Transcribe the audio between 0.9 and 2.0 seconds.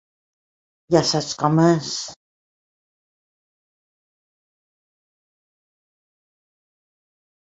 Ja saps com és...